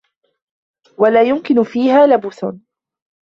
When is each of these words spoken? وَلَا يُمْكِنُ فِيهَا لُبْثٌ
وَلَا 0.97 1.23
يُمْكِنُ 1.23 1.63
فِيهَا 1.63 2.07
لُبْثٌ 2.07 2.45